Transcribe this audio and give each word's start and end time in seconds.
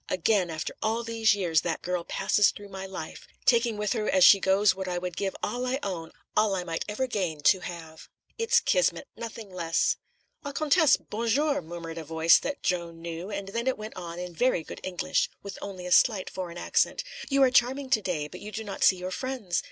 Again, 0.09 0.49
after 0.49 0.73
all 0.81 1.03
these 1.03 1.35
years, 1.35 1.61
that 1.61 1.83
girl 1.83 2.03
passes 2.03 2.49
through 2.49 2.69
my 2.69 2.87
life, 2.87 3.27
taking 3.45 3.77
with 3.77 3.93
her 3.93 4.09
as 4.09 4.23
she 4.23 4.39
goes 4.39 4.73
what 4.73 4.87
I 4.87 4.97
would 4.97 5.15
give 5.15 5.35
all 5.43 5.63
I 5.63 5.77
own, 5.83 6.11
all 6.35 6.55
I 6.55 6.63
might 6.63 6.83
ever 6.89 7.05
gain, 7.05 7.41
to 7.41 7.59
have. 7.59 8.09
It's 8.35 8.59
Kismet 8.61 9.07
nothing 9.15 9.51
less." 9.53 9.97
"Ah, 10.43 10.53
Comtesse, 10.53 10.97
bon 10.97 11.27
jour!" 11.27 11.61
murmured 11.61 11.99
a 11.99 12.03
voice 12.03 12.39
that 12.39 12.63
Joan 12.63 12.99
knew, 13.03 13.29
and 13.29 13.49
then 13.49 13.67
it 13.67 13.77
went 13.77 13.95
on 13.95 14.17
in 14.17 14.33
very 14.33 14.63
good 14.63 14.79
English, 14.83 15.29
with 15.43 15.59
only 15.61 15.85
a 15.85 15.91
slight 15.91 16.31
foreign 16.31 16.57
accent: 16.57 17.03
"You 17.29 17.43
are 17.43 17.51
charming 17.51 17.91
to 17.91 18.01
day, 18.01 18.27
but 18.27 18.39
you 18.39 18.51
do 18.51 18.63
not 18.63 18.83
see 18.83 18.97
your 18.97 19.11
friends. 19.11 19.59